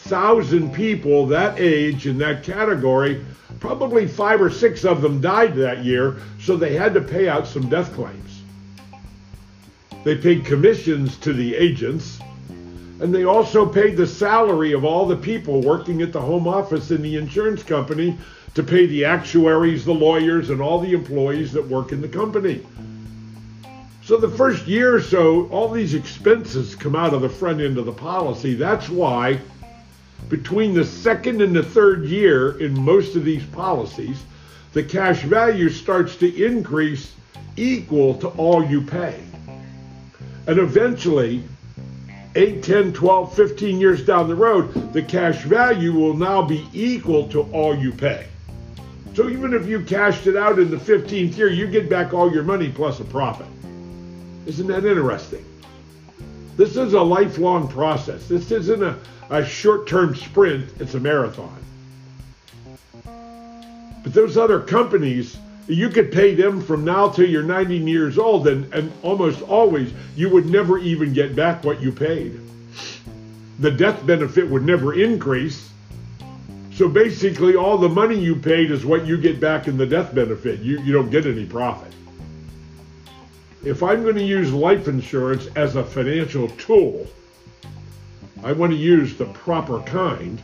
thousand 0.02 0.74
people 0.74 1.26
that 1.26 1.58
age 1.60 2.06
in 2.06 2.18
that 2.18 2.42
category, 2.42 3.24
probably 3.60 4.06
five 4.06 4.40
or 4.40 4.50
six 4.50 4.84
of 4.84 5.00
them 5.00 5.20
died 5.20 5.54
that 5.54 5.84
year, 5.84 6.16
so 6.40 6.56
they 6.56 6.74
had 6.74 6.92
to 6.94 7.00
pay 7.00 7.28
out 7.28 7.46
some 7.46 7.68
death 7.68 7.92
claims. 7.94 8.42
They 10.04 10.16
paid 10.16 10.44
commissions 10.44 11.16
to 11.18 11.32
the 11.32 11.54
agents, 11.54 12.18
and 13.00 13.14
they 13.14 13.24
also 13.24 13.64
paid 13.64 13.96
the 13.96 14.06
salary 14.06 14.72
of 14.72 14.84
all 14.84 15.06
the 15.06 15.16
people 15.16 15.60
working 15.60 16.02
at 16.02 16.12
the 16.12 16.20
home 16.20 16.48
office 16.48 16.90
in 16.90 17.02
the 17.02 17.16
insurance 17.16 17.62
company 17.62 18.18
to 18.54 18.62
pay 18.62 18.86
the 18.86 19.04
actuaries, 19.04 19.84
the 19.84 19.94
lawyers, 19.94 20.50
and 20.50 20.60
all 20.60 20.80
the 20.80 20.92
employees 20.92 21.52
that 21.52 21.66
work 21.66 21.92
in 21.92 22.00
the 22.00 22.08
company. 22.08 22.66
So 24.02 24.16
the 24.16 24.28
first 24.28 24.66
year 24.66 24.96
or 24.96 25.00
so, 25.00 25.46
all 25.48 25.68
these 25.68 25.94
expenses 25.94 26.74
come 26.74 26.96
out 26.96 27.14
of 27.14 27.22
the 27.22 27.28
front 27.28 27.60
end 27.60 27.78
of 27.78 27.86
the 27.86 27.92
policy. 27.92 28.54
That's 28.54 28.88
why 28.88 29.38
between 30.32 30.72
the 30.72 30.82
second 30.82 31.42
and 31.42 31.54
the 31.54 31.62
third 31.62 32.06
year 32.06 32.58
in 32.58 32.72
most 32.72 33.16
of 33.16 33.22
these 33.22 33.44
policies, 33.48 34.22
the 34.72 34.82
cash 34.82 35.24
value 35.24 35.68
starts 35.68 36.16
to 36.16 36.42
increase 36.42 37.14
equal 37.58 38.14
to 38.14 38.28
all 38.28 38.64
you 38.64 38.80
pay. 38.80 39.20
And 40.46 40.58
eventually, 40.58 41.44
8, 42.34 42.62
10, 42.62 42.94
12, 42.94 43.36
15 43.36 43.78
years 43.78 44.06
down 44.06 44.26
the 44.26 44.34
road, 44.34 44.94
the 44.94 45.02
cash 45.02 45.42
value 45.42 45.92
will 45.92 46.16
now 46.16 46.40
be 46.40 46.66
equal 46.72 47.28
to 47.28 47.42
all 47.52 47.76
you 47.76 47.92
pay. 47.92 48.26
So 49.12 49.28
even 49.28 49.52
if 49.52 49.66
you 49.66 49.82
cashed 49.82 50.26
it 50.26 50.34
out 50.34 50.58
in 50.58 50.70
the 50.70 50.78
15th 50.78 51.36
year, 51.36 51.50
you 51.50 51.66
get 51.66 51.90
back 51.90 52.14
all 52.14 52.32
your 52.32 52.42
money 52.42 52.70
plus 52.70 53.00
a 53.00 53.04
profit. 53.04 53.48
Isn't 54.46 54.68
that 54.68 54.86
interesting? 54.86 55.44
This 56.56 56.76
is 56.76 56.92
a 56.92 57.02
lifelong 57.02 57.68
process. 57.68 58.28
This 58.28 58.50
isn't 58.50 58.82
a, 58.82 58.98
a 59.30 59.44
short 59.44 59.86
term 59.86 60.14
sprint, 60.14 60.68
it's 60.78 60.94
a 60.94 61.00
marathon. 61.00 61.62
But 64.02 64.12
those 64.12 64.36
other 64.36 64.60
companies, 64.60 65.38
you 65.68 65.88
could 65.88 66.12
pay 66.12 66.34
them 66.34 66.60
from 66.60 66.84
now 66.84 67.08
till 67.08 67.28
you're 67.28 67.42
90 67.42 67.76
years 67.78 68.18
old, 68.18 68.48
and, 68.48 68.72
and 68.74 68.92
almost 69.02 69.42
always 69.42 69.92
you 70.16 70.28
would 70.28 70.46
never 70.46 70.78
even 70.78 71.12
get 71.12 71.34
back 71.34 71.64
what 71.64 71.80
you 71.80 71.92
paid. 71.92 72.40
The 73.60 73.70
death 73.70 74.04
benefit 74.04 74.48
would 74.48 74.64
never 74.64 74.94
increase. 75.00 75.70
So 76.72 76.88
basically, 76.88 77.54
all 77.54 77.78
the 77.78 77.88
money 77.88 78.18
you 78.18 78.34
paid 78.34 78.70
is 78.70 78.84
what 78.84 79.06
you 79.06 79.16
get 79.16 79.40
back 79.40 79.68
in 79.68 79.76
the 79.76 79.86
death 79.86 80.14
benefit. 80.14 80.60
You, 80.60 80.80
you 80.80 80.92
don't 80.92 81.10
get 81.10 81.26
any 81.26 81.44
profit. 81.44 81.92
If 83.64 83.82
I'm 83.82 84.02
going 84.02 84.16
to 84.16 84.24
use 84.24 84.52
life 84.52 84.88
insurance 84.88 85.46
as 85.54 85.76
a 85.76 85.84
financial 85.84 86.48
tool, 86.48 87.06
I 88.42 88.52
want 88.52 88.72
to 88.72 88.78
use 88.78 89.16
the 89.16 89.26
proper 89.26 89.80
kind 89.82 90.42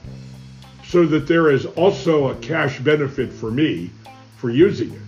so 0.86 1.04
that 1.06 1.26
there 1.26 1.50
is 1.50 1.66
also 1.66 2.28
a 2.28 2.36
cash 2.36 2.78
benefit 2.78 3.32
for 3.32 3.50
me 3.50 3.90
for 4.36 4.50
using 4.50 4.92
it. 4.92 5.00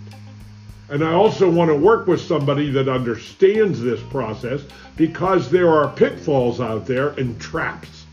And 0.89 1.05
I 1.05 1.13
also 1.13 1.49
want 1.49 1.69
to 1.69 1.75
work 1.75 2.05
with 2.05 2.19
somebody 2.19 2.69
that 2.71 2.89
understands 2.89 3.79
this 3.79 4.01
process 4.09 4.61
because 4.97 5.49
there 5.49 5.69
are 5.69 5.87
pitfalls 5.87 6.59
out 6.59 6.85
there 6.85 7.09
and 7.11 7.39
traps 7.39 8.05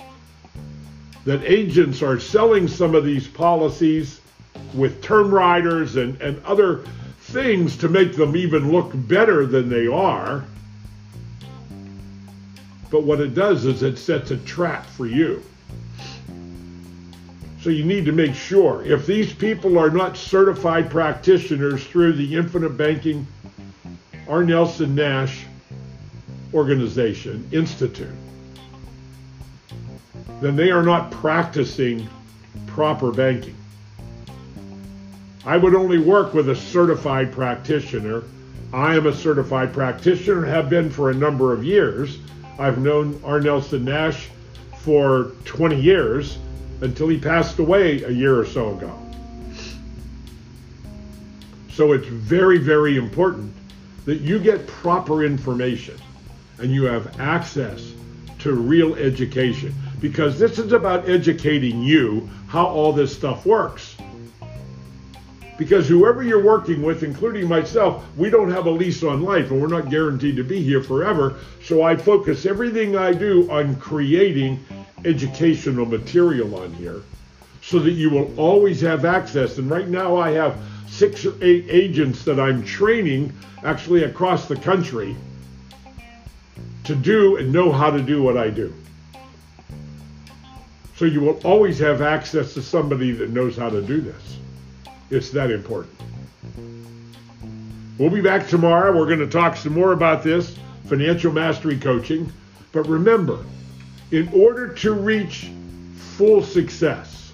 that 1.24 1.42
agents 1.42 2.02
are 2.02 2.20
selling 2.20 2.68
some 2.68 2.94
of 2.94 3.04
these 3.04 3.26
policies 3.26 4.20
with 4.74 5.02
term 5.02 5.34
riders 5.34 5.96
and, 5.96 6.22
and 6.22 6.42
other 6.44 6.84
things 7.28 7.76
to 7.76 7.88
make 7.88 8.14
them 8.16 8.36
even 8.36 8.72
look 8.72 8.90
better 8.94 9.44
than 9.44 9.68
they 9.68 9.86
are. 9.86 10.44
But 12.90 13.02
what 13.02 13.20
it 13.20 13.34
does 13.34 13.66
is 13.66 13.82
it 13.82 13.98
sets 13.98 14.30
a 14.30 14.38
trap 14.38 14.86
for 14.86 15.06
you. 15.06 15.42
So 17.60 17.70
you 17.70 17.84
need 17.84 18.06
to 18.06 18.12
make 18.12 18.34
sure 18.34 18.82
if 18.82 19.04
these 19.04 19.32
people 19.32 19.78
are 19.78 19.90
not 19.90 20.16
certified 20.16 20.90
practitioners 20.90 21.84
through 21.84 22.14
the 22.14 22.34
Infinite 22.34 22.78
Banking 22.78 23.26
R. 24.26 24.42
Nelson 24.42 24.94
Nash 24.94 25.44
Organization 26.54 27.46
Institute, 27.52 28.08
then 30.40 30.56
they 30.56 30.70
are 30.70 30.82
not 30.82 31.10
practicing 31.10 32.08
proper 32.66 33.10
banking. 33.10 33.56
I 35.48 35.56
would 35.56 35.74
only 35.74 35.96
work 35.96 36.34
with 36.34 36.50
a 36.50 36.54
certified 36.54 37.32
practitioner. 37.32 38.22
I 38.74 38.96
am 38.96 39.06
a 39.06 39.14
certified 39.14 39.72
practitioner, 39.72 40.44
have 40.44 40.68
been 40.68 40.90
for 40.90 41.08
a 41.08 41.14
number 41.14 41.54
of 41.54 41.64
years. 41.64 42.18
I've 42.58 42.76
known 42.76 43.18
R. 43.24 43.40
Nelson 43.40 43.82
Nash 43.82 44.28
for 44.80 45.32
20 45.46 45.80
years 45.80 46.36
until 46.82 47.08
he 47.08 47.18
passed 47.18 47.58
away 47.60 48.02
a 48.02 48.10
year 48.10 48.38
or 48.38 48.44
so 48.44 48.76
ago. 48.76 48.92
So 51.70 51.92
it's 51.92 52.08
very, 52.08 52.58
very 52.58 52.98
important 52.98 53.54
that 54.04 54.20
you 54.20 54.38
get 54.38 54.66
proper 54.66 55.24
information 55.24 55.96
and 56.58 56.70
you 56.70 56.84
have 56.84 57.18
access 57.18 57.94
to 58.40 58.52
real 58.52 58.96
education 58.96 59.74
because 59.98 60.38
this 60.38 60.58
is 60.58 60.72
about 60.72 61.08
educating 61.08 61.80
you 61.80 62.28
how 62.48 62.66
all 62.66 62.92
this 62.92 63.16
stuff 63.16 63.46
works. 63.46 63.96
Because 65.58 65.88
whoever 65.88 66.22
you're 66.22 66.42
working 66.42 66.82
with, 66.82 67.02
including 67.02 67.48
myself, 67.48 68.06
we 68.16 68.30
don't 68.30 68.50
have 68.50 68.66
a 68.66 68.70
lease 68.70 69.02
on 69.02 69.22
life 69.22 69.50
and 69.50 69.60
we're 69.60 69.66
not 69.66 69.90
guaranteed 69.90 70.36
to 70.36 70.44
be 70.44 70.62
here 70.62 70.82
forever. 70.82 71.40
So 71.64 71.82
I 71.82 71.96
focus 71.96 72.46
everything 72.46 72.96
I 72.96 73.12
do 73.12 73.50
on 73.50 73.74
creating 73.76 74.64
educational 75.04 75.84
material 75.84 76.54
on 76.60 76.72
here 76.74 77.02
so 77.60 77.80
that 77.80 77.90
you 77.90 78.08
will 78.08 78.32
always 78.38 78.80
have 78.82 79.04
access. 79.04 79.58
And 79.58 79.68
right 79.68 79.88
now 79.88 80.16
I 80.16 80.30
have 80.30 80.56
six 80.86 81.26
or 81.26 81.34
eight 81.42 81.66
agents 81.68 82.24
that 82.24 82.38
I'm 82.38 82.64
training 82.64 83.32
actually 83.64 84.04
across 84.04 84.46
the 84.46 84.56
country 84.56 85.16
to 86.84 86.94
do 86.94 87.36
and 87.36 87.52
know 87.52 87.72
how 87.72 87.90
to 87.90 88.00
do 88.00 88.22
what 88.22 88.36
I 88.36 88.48
do. 88.48 88.72
So 90.94 91.04
you 91.04 91.20
will 91.20 91.40
always 91.44 91.80
have 91.80 92.00
access 92.00 92.54
to 92.54 92.62
somebody 92.62 93.10
that 93.12 93.30
knows 93.30 93.56
how 93.56 93.70
to 93.70 93.82
do 93.82 94.00
this. 94.00 94.38
It's 95.10 95.30
that 95.30 95.50
important. 95.50 95.94
We'll 97.98 98.10
be 98.10 98.20
back 98.20 98.46
tomorrow. 98.46 98.96
We're 98.96 99.06
going 99.06 99.18
to 99.18 99.26
talk 99.26 99.56
some 99.56 99.72
more 99.72 99.92
about 99.92 100.22
this 100.22 100.56
financial 100.86 101.32
mastery 101.32 101.78
coaching. 101.78 102.32
But 102.72 102.86
remember, 102.86 103.44
in 104.10 104.28
order 104.32 104.68
to 104.68 104.92
reach 104.92 105.50
full 106.16 106.42
success, 106.42 107.32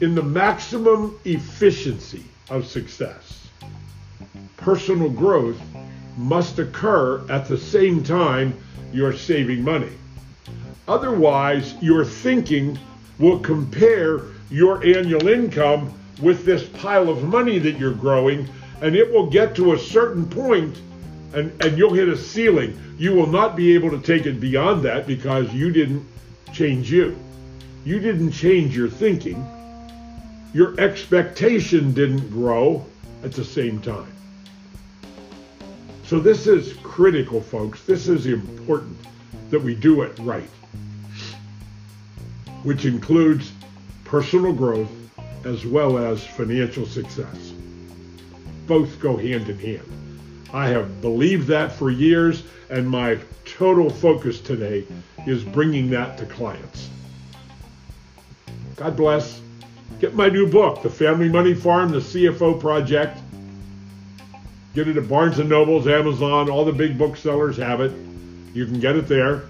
in 0.00 0.14
the 0.14 0.22
maximum 0.22 1.18
efficiency 1.24 2.24
of 2.48 2.66
success, 2.66 3.48
personal 4.56 5.10
growth 5.10 5.60
must 6.16 6.58
occur 6.58 7.28
at 7.28 7.46
the 7.46 7.58
same 7.58 8.02
time 8.02 8.54
you're 8.92 9.12
saving 9.12 9.62
money. 9.62 9.92
Otherwise, 10.88 11.74
your 11.82 12.04
thinking 12.04 12.78
will 13.18 13.38
compare 13.40 14.22
your 14.50 14.84
annual 14.84 15.28
income 15.28 15.92
with 16.20 16.44
this 16.44 16.68
pile 16.68 17.08
of 17.08 17.24
money 17.24 17.58
that 17.58 17.78
you're 17.78 17.94
growing, 17.94 18.48
and 18.82 18.96
it 18.96 19.10
will 19.10 19.26
get 19.26 19.54
to 19.56 19.72
a 19.72 19.78
certain 19.78 20.28
point 20.28 20.80
and, 21.32 21.52
and 21.62 21.78
you'll 21.78 21.94
hit 21.94 22.08
a 22.08 22.16
ceiling. 22.16 22.78
You 22.98 23.14
will 23.14 23.26
not 23.26 23.56
be 23.56 23.74
able 23.74 23.90
to 23.90 24.00
take 24.00 24.26
it 24.26 24.40
beyond 24.40 24.82
that 24.82 25.06
because 25.06 25.52
you 25.52 25.70
didn't 25.70 26.06
change 26.52 26.90
you. 26.90 27.16
You 27.84 27.98
didn't 28.00 28.32
change 28.32 28.76
your 28.76 28.88
thinking. 28.88 29.46
Your 30.52 30.78
expectation 30.80 31.92
didn't 31.92 32.28
grow 32.30 32.84
at 33.22 33.32
the 33.32 33.44
same 33.44 33.80
time. 33.80 34.12
So 36.04 36.18
this 36.18 36.48
is 36.48 36.72
critical, 36.82 37.40
folks. 37.40 37.84
This 37.84 38.08
is 38.08 38.26
important 38.26 38.98
that 39.50 39.60
we 39.60 39.76
do 39.76 40.02
it 40.02 40.18
right, 40.18 40.50
which 42.64 42.84
includes 42.84 43.52
personal 44.04 44.52
growth 44.52 44.90
as 45.44 45.66
well 45.66 45.98
as 45.98 46.24
financial 46.24 46.86
success. 46.86 47.52
Both 48.66 49.00
go 49.00 49.16
hand 49.16 49.48
in 49.48 49.58
hand. 49.58 50.20
I 50.52 50.68
have 50.68 51.00
believed 51.00 51.48
that 51.48 51.72
for 51.72 51.90
years, 51.90 52.44
and 52.68 52.88
my 52.88 53.18
total 53.44 53.90
focus 53.90 54.40
today 54.40 54.86
is 55.26 55.42
bringing 55.44 55.90
that 55.90 56.16
to 56.18 56.26
clients. 56.26 56.88
God 58.76 58.96
bless. 58.96 59.40
Get 60.00 60.14
my 60.14 60.28
new 60.28 60.46
book, 60.46 60.82
The 60.82 60.90
Family 60.90 61.28
Money 61.28 61.54
Farm, 61.54 61.90
The 61.90 61.98
CFO 61.98 62.58
Project. 62.58 63.18
Get 64.74 64.88
it 64.88 64.96
at 64.96 65.08
Barnes 65.08 65.38
& 65.38 65.44
Nobles, 65.44 65.86
Amazon, 65.86 66.48
all 66.48 66.64
the 66.64 66.72
big 66.72 66.96
booksellers 66.96 67.58
have 67.58 67.80
it. 67.80 67.92
You 68.54 68.64
can 68.66 68.80
get 68.80 68.96
it 68.96 69.08
there. 69.08 69.42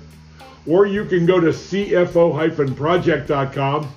Or 0.67 0.87
you 0.87 1.05
can 1.05 1.27
go 1.27 1.39
to 1.39 1.49
cfo-project.com, 1.49 3.89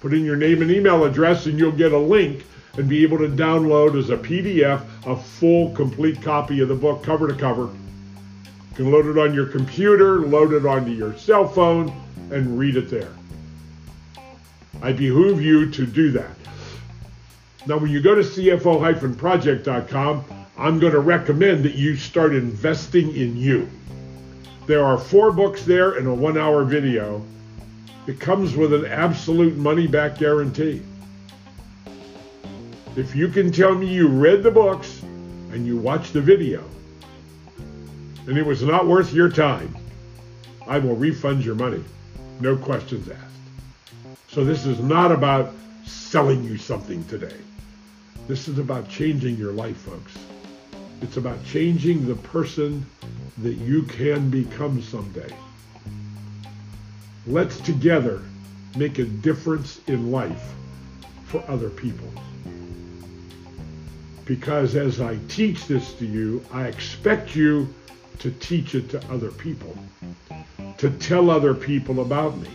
put 0.00 0.14
in 0.14 0.24
your 0.24 0.36
name 0.36 0.62
and 0.62 0.70
email 0.70 1.04
address, 1.04 1.46
and 1.46 1.58
you'll 1.58 1.72
get 1.72 1.92
a 1.92 1.98
link 1.98 2.44
and 2.76 2.88
be 2.88 3.02
able 3.02 3.18
to 3.18 3.28
download 3.28 3.98
as 3.98 4.10
a 4.10 4.16
PDF 4.16 4.82
a 5.06 5.16
full, 5.16 5.74
complete 5.74 6.22
copy 6.22 6.60
of 6.60 6.68
the 6.68 6.74
book, 6.74 7.02
cover 7.02 7.28
to 7.28 7.34
cover. 7.34 7.64
You 7.64 8.76
can 8.76 8.92
load 8.92 9.06
it 9.06 9.18
on 9.18 9.34
your 9.34 9.46
computer, 9.46 10.20
load 10.20 10.52
it 10.52 10.64
onto 10.64 10.92
your 10.92 11.16
cell 11.16 11.48
phone, 11.48 11.92
and 12.30 12.58
read 12.58 12.76
it 12.76 12.88
there. 12.88 13.12
I 14.80 14.92
behoove 14.92 15.42
you 15.42 15.70
to 15.72 15.86
do 15.86 16.12
that. 16.12 16.30
Now, 17.66 17.78
when 17.78 17.90
you 17.90 18.00
go 18.00 18.14
to 18.14 18.22
CFO-project.com, 18.22 20.24
I'm 20.56 20.78
going 20.78 20.92
to 20.92 21.00
recommend 21.00 21.64
that 21.64 21.74
you 21.74 21.96
start 21.96 22.34
investing 22.34 23.14
in 23.14 23.36
you. 23.36 23.68
There 24.66 24.84
are 24.84 24.98
four 24.98 25.32
books 25.32 25.64
there 25.64 25.92
and 25.92 26.06
a 26.06 26.14
one 26.14 26.38
hour 26.38 26.64
video. 26.64 27.24
It 28.08 28.18
comes 28.18 28.56
with 28.56 28.72
an 28.72 28.86
absolute 28.86 29.58
money 29.58 29.86
back 29.86 30.16
guarantee. 30.16 30.80
If 32.96 33.14
you 33.14 33.28
can 33.28 33.52
tell 33.52 33.74
me 33.74 33.86
you 33.86 34.08
read 34.08 34.42
the 34.42 34.50
books 34.50 35.02
and 35.52 35.66
you 35.66 35.76
watched 35.76 36.14
the 36.14 36.22
video, 36.22 36.64
and 38.26 38.38
it 38.38 38.46
was 38.46 38.62
not 38.62 38.86
worth 38.86 39.12
your 39.12 39.28
time, 39.28 39.76
I 40.66 40.78
will 40.78 40.96
refund 40.96 41.44
your 41.44 41.54
money. 41.54 41.84
No 42.40 42.56
questions 42.56 43.10
asked. 43.10 43.24
So 44.28 44.42
this 44.42 44.64
is 44.64 44.80
not 44.80 45.12
about 45.12 45.52
selling 45.84 46.42
you 46.44 46.56
something 46.56 47.04
today. 47.08 47.36
This 48.26 48.48
is 48.48 48.58
about 48.58 48.88
changing 48.88 49.36
your 49.36 49.52
life, 49.52 49.76
folks. 49.76 50.16
It's 51.02 51.18
about 51.18 51.44
changing 51.44 52.06
the 52.06 52.14
person 52.14 52.86
that 53.42 53.58
you 53.58 53.82
can 53.82 54.30
become 54.30 54.80
someday. 54.80 55.30
Let's 57.28 57.60
together 57.60 58.22
make 58.74 58.98
a 58.98 59.04
difference 59.04 59.82
in 59.86 60.10
life 60.10 60.54
for 61.26 61.44
other 61.46 61.68
people. 61.68 62.08
Because 64.24 64.74
as 64.76 65.02
I 65.02 65.18
teach 65.28 65.66
this 65.66 65.92
to 65.94 66.06
you, 66.06 66.42
I 66.50 66.68
expect 66.68 67.36
you 67.36 67.68
to 68.20 68.30
teach 68.30 68.74
it 68.74 68.88
to 68.90 69.12
other 69.12 69.30
people, 69.30 69.76
to 70.78 70.88
tell 70.88 71.28
other 71.28 71.52
people 71.52 72.00
about 72.00 72.38
me. 72.38 72.48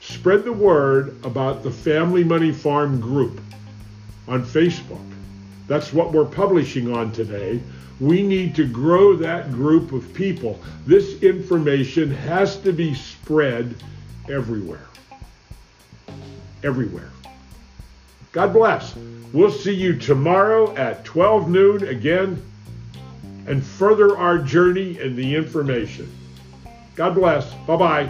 Spread 0.00 0.42
the 0.42 0.52
word 0.52 1.16
about 1.24 1.62
the 1.62 1.70
Family 1.70 2.24
Money 2.24 2.50
Farm 2.50 3.00
group 3.00 3.40
on 4.26 4.44
Facebook. 4.44 5.06
That's 5.68 5.92
what 5.92 6.12
we're 6.12 6.24
publishing 6.24 6.92
on 6.92 7.12
today. 7.12 7.60
We 8.00 8.22
need 8.22 8.54
to 8.56 8.66
grow 8.66 9.16
that 9.16 9.50
group 9.50 9.92
of 9.92 10.12
people. 10.14 10.60
This 10.86 11.22
information 11.22 12.10
has 12.10 12.56
to 12.60 12.72
be 12.72 12.94
spread 12.94 13.74
everywhere. 14.28 14.86
Everywhere. 16.62 17.10
God 18.32 18.52
bless. 18.52 18.94
We'll 19.32 19.50
see 19.50 19.74
you 19.74 19.98
tomorrow 19.98 20.74
at 20.76 21.04
12 21.04 21.50
noon 21.50 21.88
again 21.88 22.42
and 23.46 23.64
further 23.64 24.16
our 24.16 24.38
journey 24.38 24.98
in 25.00 25.16
the 25.16 25.34
information. 25.34 26.12
God 26.94 27.14
bless. 27.14 27.52
Bye 27.66 27.76
bye. 27.76 28.08